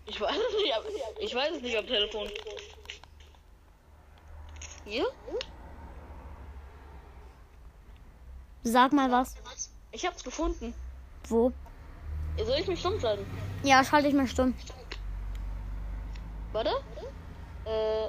[0.07, 1.21] Ich weiß es nicht.
[1.21, 2.29] Ich weiß es nicht am Telefon.
[4.85, 5.07] Hier?
[8.63, 9.37] Sag mal was.
[9.93, 10.75] Ich hab's gefunden.
[11.29, 11.53] Wo?
[12.37, 13.27] Soll ich mich stumm schalten?
[13.63, 14.55] Ja, schalte ich mal stumm.
[16.53, 16.71] Warte.
[17.65, 18.09] Äh,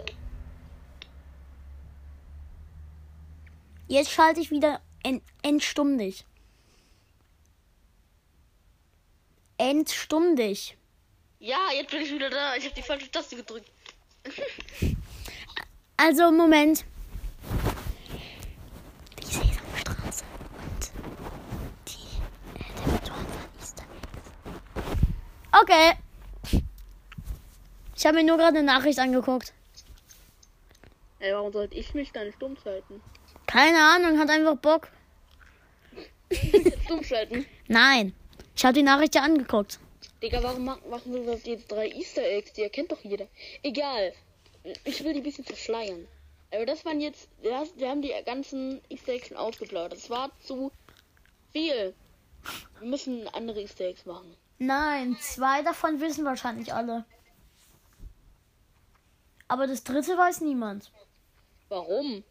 [3.88, 6.26] Jetzt schalte ich wieder en entstumm dich.
[9.72, 10.76] Entstumm dich.
[11.40, 12.56] ja, jetzt bin ich wieder da.
[12.58, 13.72] Ich habe die falsche Taste gedrückt.
[15.98, 16.84] Also, Moment.
[19.20, 20.24] Die Sesamstraße
[20.58, 20.92] und
[21.88, 22.18] die
[22.58, 24.24] äh, Dementoren von Easter Eggs.
[25.62, 26.62] Okay.
[27.96, 29.54] Ich habe mir nur gerade eine Nachricht angeguckt.
[31.20, 33.00] Ey, warum sollte ich mich dann stumm schalten?
[33.46, 34.88] Keine Ahnung, hat einfach Bock.
[36.86, 37.46] stumm schalten?
[37.68, 38.14] Nein.
[38.56, 39.80] Ich habe die Nachricht ja angeguckt.
[40.22, 42.54] Digga, warum machen, wir das jetzt drei Easter Eggs?
[42.54, 43.28] Die erkennt doch jeder.
[43.64, 44.14] Egal.
[44.84, 46.08] Ich will die ein bisschen verschleiern.
[46.54, 47.30] Aber das waren jetzt.
[47.42, 49.94] Wir wir haben die ganzen Easter Eggs schon ausgeplaudert.
[49.94, 50.72] Das war zu
[51.52, 51.96] viel.
[52.80, 54.36] Wir müssen andere Easter Eggs machen.
[54.60, 57.06] Nein, zwei davon wissen wahrscheinlich alle.
[59.48, 60.92] Aber das dritte weiß niemand.
[61.68, 62.24] Warum?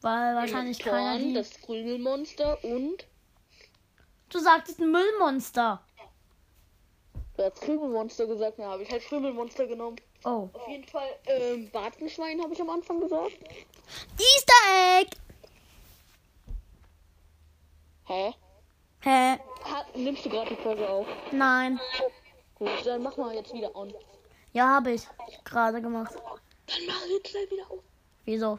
[0.00, 1.34] Weil wahrscheinlich keiner Korn, die...
[1.34, 3.04] das Krümelmonster und.
[4.30, 5.80] Du sagtest ein Müllmonster.
[7.36, 9.96] Du hast Krümelmonster gesagt, ja, habe ich halt Krümelmonster genommen.
[10.24, 10.48] Oh.
[10.52, 13.38] Auf jeden Fall, ähm, Bartenschwein habe ich am Anfang gesagt.
[14.18, 15.16] Easter Egg!
[18.06, 18.34] Hä?
[19.00, 19.38] Hä?
[19.64, 21.06] Ha, nimmst du gerade die Folge auf?
[21.30, 21.78] Nein.
[22.56, 23.94] Gut, dann mach mal jetzt wieder on.
[24.52, 25.06] Ja, habe ich
[25.44, 26.14] gerade gemacht.
[26.14, 27.80] Dann mach jetzt schnell wieder auf.
[28.24, 28.58] Wieso?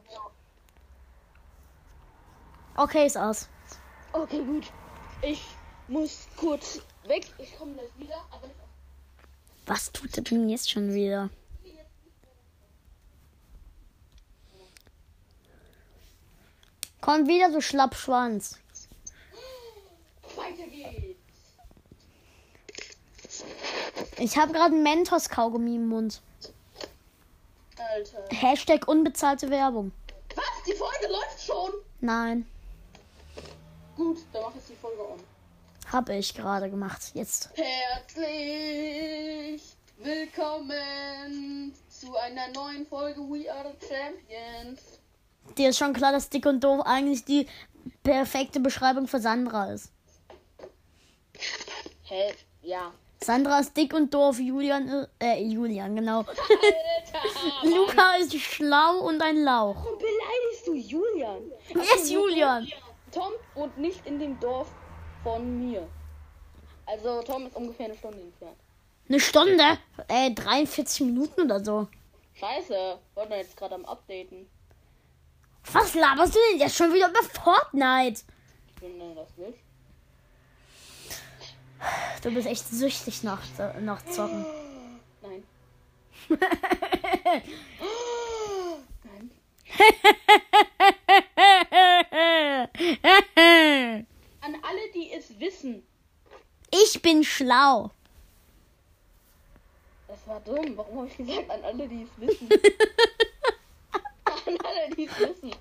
[2.78, 3.50] Okay, ist aus.
[4.14, 4.72] Okay, gut.
[5.22, 5.44] Ich
[5.90, 7.28] muss kurz weg.
[7.38, 8.24] Ich komme gleich wieder.
[9.66, 11.30] Was tut er denn jetzt schon wieder?
[17.02, 18.60] Komm wieder, du Schlappschwanz.
[20.36, 21.20] Weiter geht's.
[24.18, 26.22] Ich habe gerade einen Mentos-Kaugummi im Mund.
[27.78, 28.26] Alter.
[28.30, 29.92] Hashtag unbezahlte Werbung.
[30.36, 30.46] Was?
[30.68, 31.72] Die Folge läuft schon?
[32.02, 32.46] Nein,
[34.00, 35.20] Gut, dann mach jetzt die Folge on.
[35.92, 37.12] Habe ich gerade gemacht.
[37.14, 37.50] Jetzt.
[37.56, 38.28] Herzlich
[39.98, 44.82] willkommen zu einer neuen Folge We Are the Champions.
[45.58, 47.48] Dir ist schon klar, dass Dick und Doof eigentlich die
[48.04, 49.92] perfekte Beschreibung für Sandra ist.
[52.04, 52.34] Hä?
[52.62, 52.92] Ja.
[53.22, 56.20] Sandra ist dick und doof, Julian, ist- äh, Julian, genau.
[56.20, 57.64] Alter!
[57.64, 59.76] Luca ist schlau und ein Lauch.
[59.76, 61.42] Warum beleidigst du Julian?
[61.74, 62.66] Wer ist Julian?
[63.12, 64.70] Tom wohnt nicht in dem Dorf
[65.24, 65.88] von mir.
[66.86, 68.58] Also Tom ist ungefähr eine Stunde entfernt.
[69.08, 69.78] Eine Stunde?
[70.08, 71.88] Äh, 43 Minuten oder so.
[72.36, 74.48] Scheiße, wollten wir jetzt gerade am Updaten.
[75.72, 78.22] Was laberst du denn jetzt schon wieder über Fortnite?
[78.68, 79.60] Ich finde das nicht.
[82.24, 83.42] Du bist echt süchtig nach,
[83.82, 84.46] nach Zocken.
[85.22, 85.44] Nein.
[89.04, 89.32] Nein.
[94.42, 95.86] An alle, die es wissen.
[96.72, 97.92] Ich bin schlau.
[100.08, 100.76] Das war dumm.
[100.78, 102.50] Warum habe ich gesagt, an alle, die es wissen?
[104.24, 105.52] an alle, die es wissen.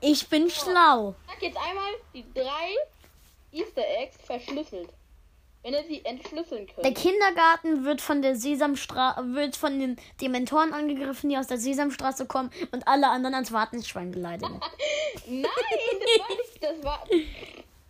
[0.00, 1.14] Ich bin schlau.
[1.26, 2.76] Sag jetzt einmal die drei
[3.52, 4.90] Easter Eggs verschlüsselt.
[5.64, 6.84] Wenn ihr sie entschlüsseln könnt.
[6.84, 12.26] Der Kindergarten wird von der Sesamstraße, wird von den Dementoren angegriffen, die aus der Sesamstraße
[12.26, 14.60] kommen und alle anderen ans Wartensschwein beleidigen.
[15.26, 16.62] Nein, das war nicht.
[16.62, 17.06] Das war.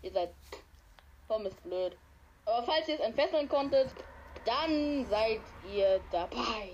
[0.03, 0.31] Ihr seid.
[1.27, 1.97] Tom ist blöd.
[2.45, 3.89] Aber falls ihr es entfesseln konntet,
[4.45, 5.41] dann seid
[5.75, 6.71] ihr dabei.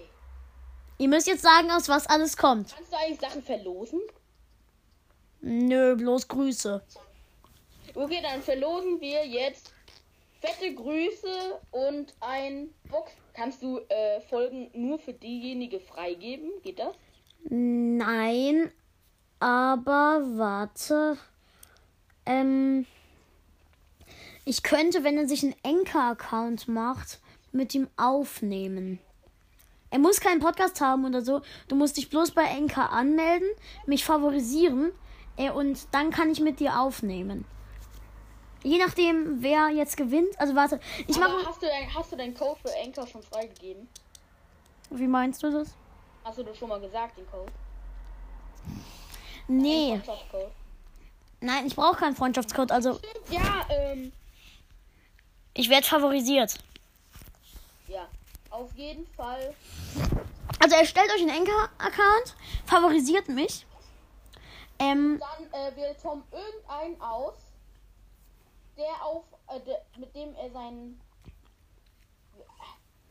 [0.98, 2.74] Ihr müsst jetzt sagen, aus was alles kommt.
[2.76, 4.00] Kannst du eigentlich Sachen verlosen?
[5.40, 6.82] Nö, bloß Grüße.
[7.94, 9.72] Okay, dann verlosen wir jetzt
[10.40, 13.12] fette Grüße und ein Box.
[13.35, 16.50] Kannst du äh, Folgen nur für diejenige freigeben?
[16.62, 16.94] Geht das?
[17.48, 18.70] Nein,
[19.38, 21.16] aber warte.
[22.26, 22.87] Ähm,
[24.44, 27.20] ich könnte, wenn er sich einen Enker-Account macht,
[27.53, 28.98] mit ihm aufnehmen.
[29.90, 31.40] Er muss keinen Podcast haben oder so.
[31.68, 33.48] Du musst dich bloß bei Enker anmelden,
[33.87, 34.92] mich favorisieren
[35.37, 37.44] äh, und dann kann ich mit dir aufnehmen.
[38.62, 40.38] Je nachdem, wer jetzt gewinnt.
[40.38, 41.46] Also warte, ich mache.
[41.46, 43.88] hast du, dein, hast du deinen Code für Anchor schon freigegeben?
[44.90, 45.74] Wie meinst du das?
[46.24, 47.50] Hast du das schon mal gesagt, den Code?
[49.48, 50.50] Nee, Freundschaftscode.
[51.40, 52.70] nein, ich brauche keinen Freundschaftscode.
[52.70, 54.12] Also Ja, ähm,
[55.54, 56.54] ich werde favorisiert.
[57.88, 58.06] ja.
[58.50, 59.54] Auf jeden Fall.
[60.58, 62.34] Also erstellt euch einen Enker-Account,
[62.66, 63.64] favorisiert mich.
[64.80, 67.34] Ähm, Dann äh, wählt Tom irgendeinen aus,
[68.80, 71.00] der auf, äh, der, mit dem er seinen.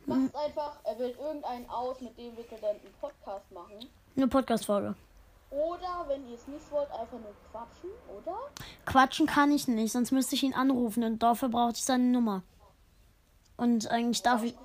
[0.05, 3.89] Macht einfach, er wählt irgendeinen aus, mit dem wird er dann einen Podcast machen.
[4.15, 4.95] eine Podcast-Folge.
[5.51, 8.37] Oder wenn ihr es nicht wollt, einfach nur quatschen, oder?
[8.85, 12.41] Quatschen kann ich nicht, sonst müsste ich ihn anrufen und dafür brauchte ich seine Nummer.
[13.57, 14.55] Und eigentlich darf ich.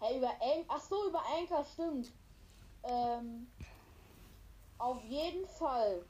[0.00, 0.64] Hey, über Anchor.
[0.68, 2.12] Ach so, über Anchor stimmt.
[2.84, 3.46] Ähm.
[4.78, 6.02] Auf jeden Fall.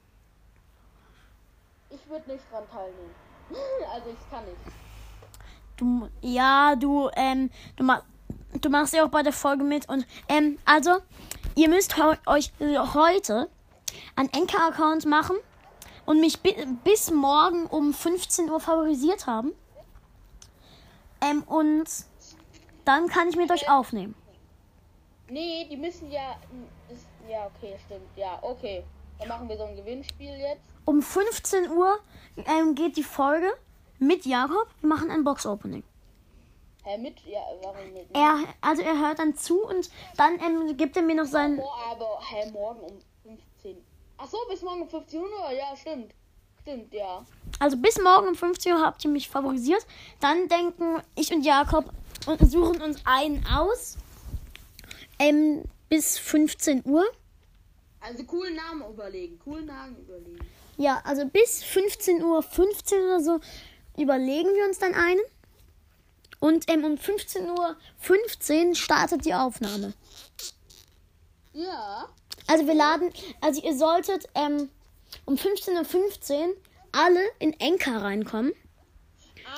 [1.91, 3.28] Ich würde nicht dran teilnehmen.
[3.93, 4.57] also ich kann nicht.
[5.77, 8.03] Du, ja, du, ähm, du, ma
[8.61, 9.89] du machst ja auch bei der Folge mit.
[9.89, 10.99] Und, ähm, also,
[11.55, 11.95] ihr müsst
[12.27, 13.49] euch heute
[14.17, 15.37] einen Enker-Account machen
[16.07, 19.53] und mich bi bis morgen um 15 Uhr favorisiert haben.
[21.21, 21.89] Ähm, und
[22.85, 24.15] dann kann ich mit euch aufnehmen.
[25.29, 26.37] Nee, die müssen ja.
[26.89, 28.09] Ist, ja, okay, stimmt.
[28.17, 28.85] Ja, okay.
[29.19, 30.78] Dann machen wir so ein Gewinnspiel jetzt.
[30.89, 31.99] Um 15 Uhr
[32.47, 33.53] ähm, geht die Folge
[33.99, 34.69] mit Jakob.
[34.81, 35.83] Wir machen ein Box-Opening.
[36.83, 37.21] Hä, mit.
[37.27, 38.07] Ja, warum mit?
[38.15, 41.57] Er, also er hört dann zu und dann ähm, gibt er mir noch seinen.
[41.57, 43.77] Mor aber, hä, morgen um 15.
[44.17, 45.53] Ach so, bis morgen um 15 Uhr?
[45.53, 46.15] Ja, stimmt.
[46.63, 47.23] Stimmt, ja.
[47.59, 49.87] Also bis morgen um 15 Uhr habt ihr mich favorisiert.
[50.21, 51.93] Dann denken ich und Jakob
[52.25, 53.99] und suchen uns einen aus.
[55.19, 57.05] Ähm, bis 15 Uhr.
[58.01, 59.39] Also coolen Namen überlegen.
[59.39, 60.49] Coolen Namen überlegen.
[60.79, 63.41] Ja, also bis 15 Uhr 15 oder so
[63.97, 65.21] überlegen wir uns dann einen.
[66.41, 69.93] Und ähm, um 15 Uhr 15 startet die Aufnahme.
[71.53, 72.09] Ja.
[72.47, 74.71] Also wir laden, also ihr solltet ähm,
[75.25, 76.55] um 15.15 Uhr
[76.93, 78.53] alle in Enka reinkommen.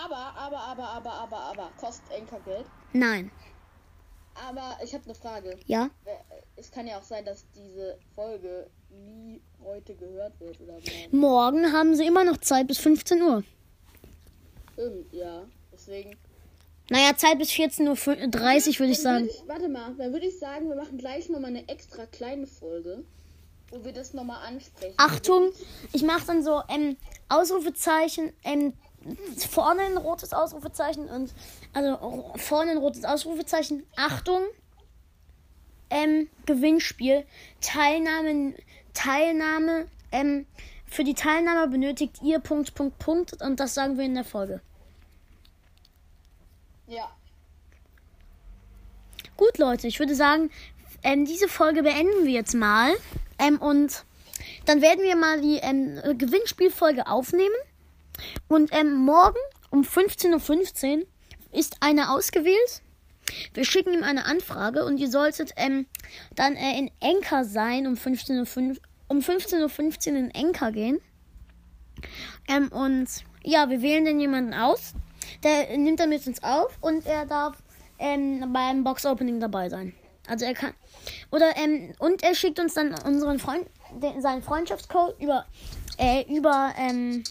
[0.02, 1.72] Aber, aber, aber, aber, aber, aber.
[1.78, 2.64] Kostet Anchor Geld.
[2.94, 3.30] Nein.
[4.48, 5.58] Aber ich habe eine Frage.
[5.66, 5.90] Ja?
[6.56, 11.18] Es kann ja auch sein, dass diese Folge nie heute gehört wird oder morgen.
[11.18, 13.44] Morgen haben sie immer noch Zeit bis 15 Uhr.
[14.72, 15.42] Stimmt, ja.
[15.72, 16.16] Deswegen.
[16.90, 19.24] Naja, Zeit bis 14.30 Uhr würde ich sagen.
[19.24, 22.46] würd ich, warte mal, dann würde ich sagen, wir machen gleich nochmal eine extra kleine
[22.46, 23.04] Folge,
[23.70, 24.94] wo wir das nochmal ansprechen.
[24.96, 25.52] Achtung,
[25.92, 26.96] ich mache dann so ähm,
[27.28, 28.72] Ausrufezeichen, ähm,
[29.48, 31.32] vorne ein rotes Ausrufezeichen und
[31.72, 33.86] also vorne ein rotes Ausrufezeichen.
[33.96, 34.42] Achtung,
[35.90, 37.24] ähm, Gewinnspiel,
[37.60, 38.54] Teilnahme,
[38.94, 40.46] Teilnahme, ähm,
[40.86, 44.60] für die Teilnahme benötigt ihr Punkt, Punkt, Punkt und das sagen wir in der Folge.
[46.88, 47.08] Ja.
[49.36, 50.50] Gut, Leute, ich würde sagen,
[51.02, 52.92] ähm, diese Folge beenden wir jetzt mal.
[53.38, 54.04] Ähm, und
[54.66, 57.54] dann werden wir mal die ähm, Gewinnspielfolge aufnehmen.
[58.48, 59.38] Und ähm, morgen
[59.70, 61.06] um 15.15 Uhr
[61.52, 62.82] ist einer ausgewählt.
[63.54, 65.86] Wir schicken ihm eine Anfrage und ihr solltet ähm,
[66.34, 68.76] dann äh, in Enker sein um 15.15 Uhr.
[69.08, 71.00] Um 15.15 Uhr in Enker gehen.
[72.48, 73.08] Ähm, und
[73.42, 74.94] ja, wir wählen dann jemanden aus.
[75.42, 77.56] Der nimmt dann mit uns auf und er darf
[77.98, 79.94] ähm, beim Box-Opening dabei sein.
[80.28, 80.74] Also er kann.
[81.30, 83.66] Oder ähm, und er schickt uns dann unseren Freund,
[84.00, 85.46] den, seinen Freundschaftscode über
[85.98, 87.24] äh, über ähm,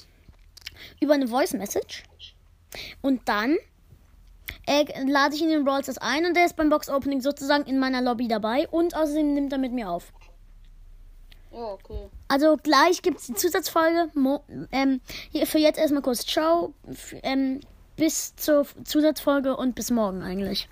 [0.99, 2.03] über eine Voice Message.
[3.01, 3.57] Und dann
[4.65, 7.21] äh, lade ich ihn in den Brawl Stars ein und der ist beim Box Opening
[7.21, 10.11] sozusagen in meiner Lobby dabei und außerdem nimmt er mit mir auf.
[11.51, 12.09] Okay.
[12.27, 14.09] Also gleich gibt es die Zusatzfolge.
[14.13, 15.01] Mo ähm,
[15.32, 16.73] hier für jetzt erstmal kurz Ciao.
[17.23, 17.61] Ähm,
[17.95, 20.69] bis zur Zusatzfolge und bis morgen eigentlich.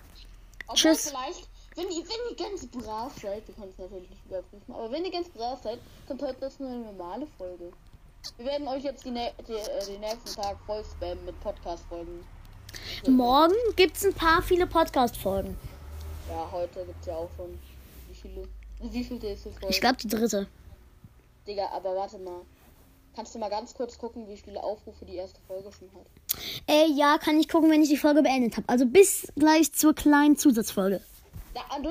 [0.68, 1.10] Obwohl Tschüss.
[1.10, 4.91] vielleicht, wenn ihr, wenn ihr ganz brav seid, wir können es natürlich nicht überprüfen, aber
[4.91, 7.72] wenn ihr ganz brav seid, kommt heute das nur eine normale Folge.
[8.36, 12.26] Wir werden euch jetzt die, die, äh, den nächsten Tag voll spammen mit Podcast-Folgen.
[13.08, 15.58] Morgen gibt es ein paar viele Podcast-Folgen.
[16.30, 17.58] Ja, heute gibt es ja auch schon.
[18.10, 18.48] Wie viele?
[18.82, 19.54] Wie viele ist es?
[19.70, 20.48] Ich glaube die dritte.
[21.48, 22.42] Digga, aber warte mal.
[23.16, 26.06] Kannst du mal ganz kurz gucken, wie viele Aufrufe die erste Folge schon hat?
[26.68, 28.70] Äh, ja, kann ich gucken, wenn ich die Folge beendet habe.
[28.70, 31.02] Also bis gleich zur kleinen Zusatzfolge.
[31.56, 31.82] Da, du